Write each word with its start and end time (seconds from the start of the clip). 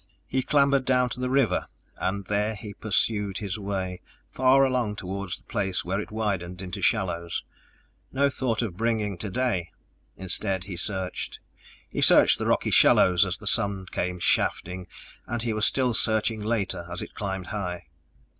He 0.25 0.41
clambered 0.41 0.83
down 0.83 1.09
to 1.09 1.19
the 1.19 1.29
river 1.29 1.67
and 1.95 2.25
there 2.25 2.55
he 2.55 2.73
pursued 2.73 3.37
his 3.37 3.59
way 3.59 4.01
far 4.31 4.63
along 4.65 4.95
toward 4.95 5.33
the 5.37 5.43
place 5.43 5.85
where 5.85 5.99
it 6.01 6.09
widened 6.09 6.59
into 6.59 6.81
shallows. 6.81 7.43
No 8.11 8.27
thought 8.27 8.63
of 8.63 8.75
bringing 8.75 9.15
today! 9.15 9.69
Instead 10.17 10.63
he 10.63 10.75
searched. 10.75 11.39
He 11.87 12.01
searched 12.01 12.39
the 12.39 12.47
rocky 12.47 12.71
shallows 12.71 13.25
as 13.27 13.37
the 13.37 13.45
sun 13.45 13.85
came 13.91 14.17
shafting, 14.17 14.87
and 15.27 15.43
he 15.43 15.53
was 15.53 15.67
still 15.67 15.93
searching 15.93 16.41
later 16.41 16.87
as 16.91 17.03
it 17.03 17.13
climbed 17.13 17.45
high. 17.53 17.85